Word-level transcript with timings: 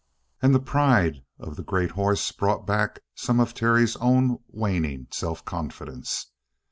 And 0.41 0.55
the 0.55 0.59
pride 0.59 1.21
of 1.37 1.55
the 1.57 1.63
great 1.63 1.91
horse 1.91 2.31
brought 2.31 2.65
back 2.65 3.01
some 3.13 3.39
of 3.39 3.53
Terry's 3.53 3.95
own 3.97 4.39
waning 4.47 5.05
self 5.11 5.45
confidence. 5.45 6.31